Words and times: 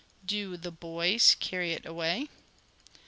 "Do 0.25 0.57
the 0.57 0.71
boys 0.71 1.35
carry 1.39 1.73
it 1.73 1.85
away? 1.85 2.29